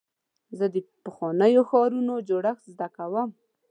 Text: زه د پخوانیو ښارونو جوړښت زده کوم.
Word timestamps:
زه 0.57 0.65
د 0.73 0.75
پخوانیو 1.05 1.67
ښارونو 1.69 2.13
جوړښت 2.29 2.63
زده 2.73 2.87
کوم. 2.97 3.29